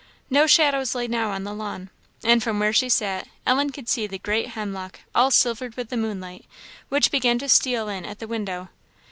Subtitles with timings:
[0.31, 1.91] No shadows lay now on the lawn;
[2.23, 5.95] and from where she sat Ellen could see the great hemlock all silvered with the
[5.95, 6.45] moonlight,
[6.89, 8.69] which began to steal in at the window.